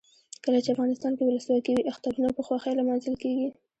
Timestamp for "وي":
1.73-1.83